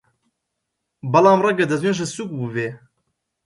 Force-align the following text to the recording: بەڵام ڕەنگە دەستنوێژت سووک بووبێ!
بەڵام 1.11 1.39
ڕەنگە 1.45 1.65
دەستنوێژت 1.69 2.09
سووک 2.15 2.29
بووبێ! 2.35 2.67